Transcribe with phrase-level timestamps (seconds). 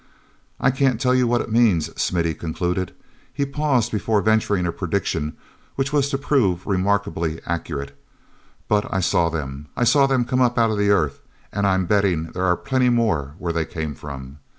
[0.59, 2.91] "I can't tell you what it means," Smithy concluded.
[3.31, 5.37] He paused before venturing a prediction
[5.75, 7.95] which was to prove remarkably accurate.
[8.67, 12.31] "But I saw them—I saw them come up out of the earth, and I'm betting
[12.31, 14.39] there are plenty more where they came from.